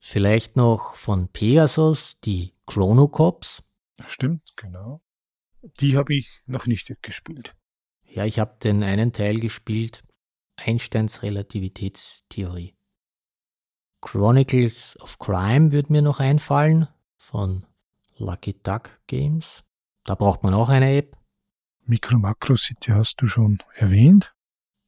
[0.00, 3.62] Vielleicht noch von Pegasus die Chrono Cops.
[4.06, 5.00] Stimmt, genau.
[5.80, 7.54] Die habe ich noch nicht gespielt.
[8.04, 10.04] Ja, ich habe den einen Teil gespielt.
[10.56, 12.74] Einsteins Relativitätstheorie.
[14.00, 17.66] Chronicles of Crime würde mir noch einfallen von
[18.16, 19.64] Lucky Duck Games.
[20.04, 21.16] Da braucht man auch eine App.
[21.86, 24.34] Micro Macro City hast du schon erwähnt.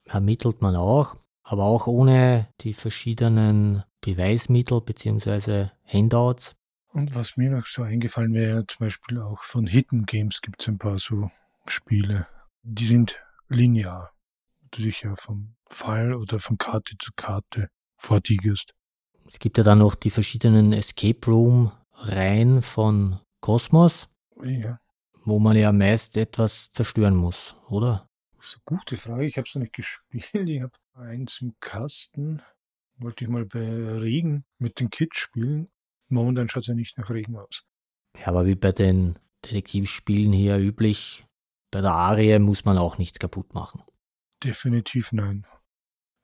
[0.05, 5.71] Ermittelt man auch, aber auch ohne die verschiedenen Beweismittel bzw.
[5.85, 6.55] Handouts.
[6.93, 10.69] Und was mir noch so eingefallen wäre, zum Beispiel auch von Hidden Games gibt es
[10.69, 11.31] ein paar so
[11.67, 12.27] Spiele.
[12.62, 14.12] Die sind linear.
[14.71, 18.75] Du dich ja vom Fall oder von Karte zu Karte fortigest.
[19.27, 24.09] Es gibt ja dann noch die verschiedenen Escape Room Reihen von Cosmos,
[24.43, 24.77] Ja,
[25.25, 28.09] wo man ja meist etwas zerstören muss, oder?
[28.37, 29.25] das ist eine gute Frage.
[29.25, 30.49] Ich habe es noch nicht gespielt.
[30.49, 32.43] Ich habe eins im Kasten.
[32.99, 33.61] Wollte ich mal bei
[33.99, 35.69] Regen mit den Kids spielen.
[36.09, 37.64] Momentan schaut es ja nicht nach Regen aus.
[38.19, 41.27] Ja, aber wie bei den Detektivspielen hier üblich,
[41.71, 43.83] bei der Arie muss man auch nichts kaputt machen.
[44.45, 45.47] Definitiv nein.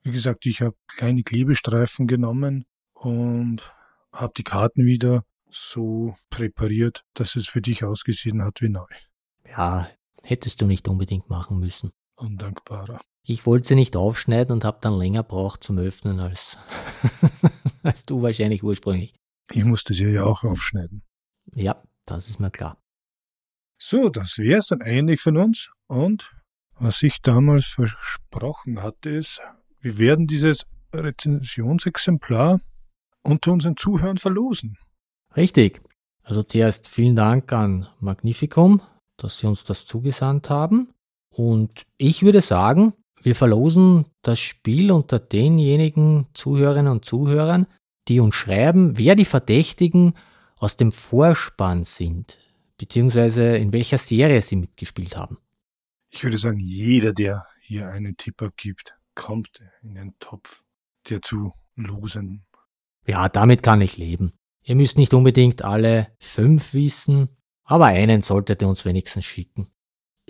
[0.03, 3.61] Wie gesagt, ich habe kleine Klebestreifen genommen und
[4.11, 8.85] habe die Karten wieder so präpariert, dass es für dich ausgesehen hat wie neu.
[9.47, 9.89] Ja,
[10.23, 11.91] hättest du nicht unbedingt machen müssen.
[12.15, 12.99] Undankbarer.
[13.23, 16.57] Ich wollte sie nicht aufschneiden und habe dann länger braucht zum Öffnen als,
[17.83, 19.15] als du wahrscheinlich ursprünglich.
[19.51, 21.03] Ich musste sie ja auch aufschneiden.
[21.53, 22.77] Ja, das ist mir klar.
[23.77, 25.71] So, das wäre es dann eigentlich von uns.
[25.87, 26.31] Und
[26.75, 29.41] was ich damals versprochen hatte, ist,
[29.83, 32.61] wir werden dieses Rezensionsexemplar
[33.21, 34.77] unter unseren Zuhörern verlosen.
[35.35, 35.81] Richtig.
[36.23, 38.81] Also zuerst vielen Dank an Magnificum,
[39.17, 40.93] dass sie uns das zugesandt haben.
[41.29, 47.67] Und ich würde sagen, wir verlosen das Spiel unter denjenigen Zuhörerinnen und Zuhörern,
[48.07, 50.13] die uns schreiben, wer die Verdächtigen
[50.59, 52.37] aus dem Vorspann sind,
[52.77, 55.37] beziehungsweise in welcher Serie sie mitgespielt haben.
[56.09, 60.63] Ich würde sagen, jeder, der hier einen Tipp abgibt, kommt in den Topf
[61.09, 62.45] der zu losen.
[63.05, 64.33] Ja, damit kann ich leben.
[64.63, 67.27] Ihr müsst nicht unbedingt alle fünf wissen,
[67.65, 69.67] aber einen solltet ihr uns wenigstens schicken.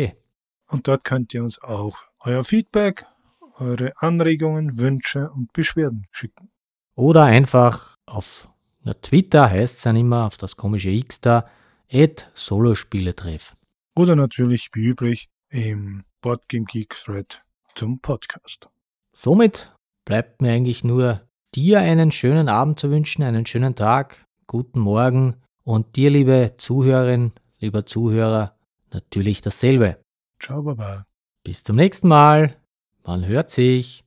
[0.68, 3.06] Und dort könnt ihr uns auch euer Feedback,
[3.58, 6.50] eure Anregungen, Wünsche und Beschwerden schicken.
[6.96, 8.48] Oder einfach auf
[8.84, 11.48] na, Twitter heißt es dann immer, auf das komische X da,
[11.92, 13.54] at Solospieletreff.
[13.96, 17.42] Oder natürlich wie üblich im Boardgame Geek Thread
[17.76, 18.70] zum Podcast.
[19.14, 19.74] Somit
[20.06, 21.22] bleibt mir eigentlich nur
[21.54, 27.34] dir einen schönen Abend zu wünschen, einen schönen Tag, guten Morgen und dir, liebe Zuhörerin,
[27.60, 28.56] lieber Zuhörer,
[28.94, 29.98] natürlich dasselbe.
[30.40, 31.06] Ciao, baba.
[31.44, 32.58] Bis zum nächsten Mal.
[33.04, 34.04] Man hört sich.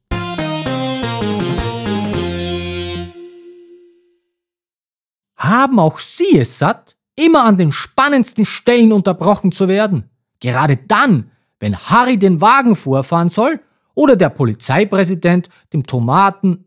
[5.36, 10.10] Haben auch Sie es satt, immer an den spannendsten Stellen unterbrochen zu werden?
[10.40, 13.60] Gerade dann, wenn Harry den Wagen vorfahren soll
[13.94, 16.66] oder der Polizeipräsident dem Tomaten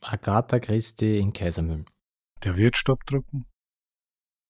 [0.00, 1.86] Agatha Christie in Kaisermühlen.
[2.42, 3.44] Der wird Stopp drücken.